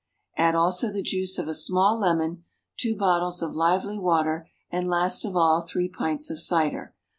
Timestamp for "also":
0.55-0.91